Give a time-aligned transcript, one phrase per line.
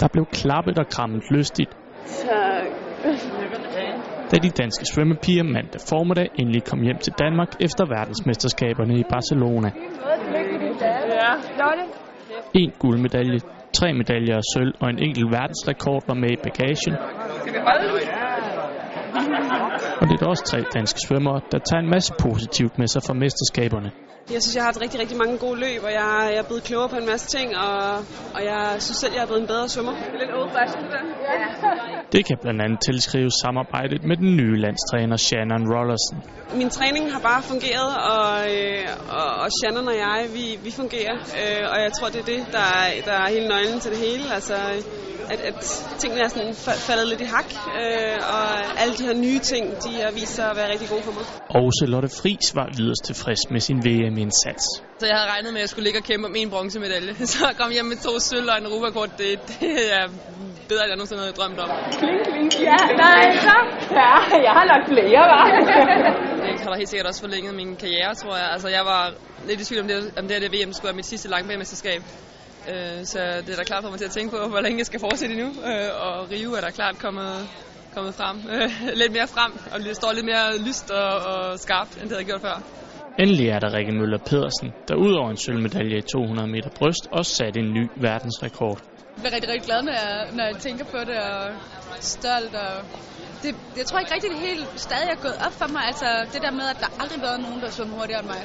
[0.00, 1.70] Der blev klappet og krammet lystigt,
[2.06, 2.88] Tak.
[4.30, 9.70] da de danske svømmepiger mandag formiddag endelig kom hjem til Danmark efter verdensmesterskaberne i Barcelona.
[11.60, 11.72] Ja.
[12.54, 13.38] En guldmedalje,
[13.72, 16.94] tre medaljer af sølv og en enkelt verdensrekord var med i bagagen.
[20.00, 23.14] Og det er også tre danske svømmere, der tager en masse positivt med sig fra
[23.14, 23.90] mesterskaberne.
[24.34, 26.64] Jeg synes, jeg har haft rigtig, rigtig mange gode løb, og jeg, jeg er blevet
[26.68, 27.76] klogere på en masse ting, og,
[28.36, 29.94] og jeg synes selv, jeg er blevet en bedre svømmer.
[30.22, 31.04] Lidt old fashion, det der.
[31.34, 31.46] Ja.
[32.14, 36.18] Det kan blandt andet tilskrives samarbejdet med den nye landstræner Shannon Rollerson.
[36.60, 38.84] Min træning har bare fungeret, og, øh,
[39.20, 41.16] og, og Shannon og jeg, vi, vi fungerer.
[41.40, 44.00] Øh, og jeg tror, det er det, der er, der er hele nøglen til det
[44.06, 44.24] hele.
[44.36, 44.56] Altså,
[45.32, 45.54] at, at
[45.98, 47.48] tingene er sådan fa- faldet lidt i hak,
[47.80, 48.44] øh, og
[48.82, 51.24] alle de her nye ting, de har vist sig at være rigtig gode for mig.
[51.58, 54.64] Og Lotte Friis var yderst tilfreds med sin VM-indsats.
[55.00, 57.12] Så jeg havde regnet med, at jeg skulle ligge og kæmpe om en bronzemedalje.
[57.32, 60.04] Så at komme hjem med to sølv og en Europakort, det, det er
[60.70, 61.68] bedre, end jeg nogensinde havde drømt om.
[62.00, 62.48] Kling, kling.
[62.70, 63.56] Ja, nej, så.
[64.00, 64.12] Ja,
[64.46, 65.44] jeg har nok flere, var.
[66.42, 68.48] Det har da helt sikkert også forlænget min karriere, tror jeg.
[68.54, 69.02] Altså, jeg var
[69.48, 72.02] lidt i tvivl om det, om det her det VM skulle være mit sidste langbanemesterskab.
[72.72, 74.86] Øh, Så det er da klart for mig til at tænke på, hvor længe jeg
[74.86, 75.48] skal fortsætte endnu.
[75.70, 77.32] Øh, Og Rio er da klart kommet,
[77.94, 78.36] kommet frem.
[78.54, 78.70] Øh,
[79.02, 82.24] Lidt mere frem, og det står lidt mere lyst og, og skarpt, end det havde
[82.30, 82.56] gjort før.
[83.22, 87.30] Endelig er der Rikke Møller Pedersen, der udover en sølvmedalje i 200 meter bryst, også
[87.38, 88.78] satte en ny verdensrekord.
[88.82, 91.42] Jeg bliver rigtig, rigtig glad, når jeg, når jeg tænker på det, og
[92.00, 92.54] stolt.
[92.54, 92.72] Og
[93.42, 93.50] det,
[93.80, 95.82] jeg tror ikke rigtig, det helt stadig er gået op for mig.
[95.92, 98.42] Altså det der med, at der aldrig har været nogen, der svømmer hurtigere end mig.